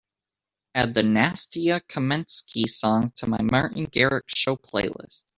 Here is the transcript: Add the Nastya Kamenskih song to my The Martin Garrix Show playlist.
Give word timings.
Add 0.73 0.95
the 0.95 1.03
Nastya 1.03 1.81
Kamenskih 1.81 2.67
song 2.67 3.11
to 3.17 3.27
my 3.27 3.37
The 3.37 3.43
Martin 3.43 3.85
Garrix 3.85 4.35
Show 4.35 4.55
playlist. 4.55 5.25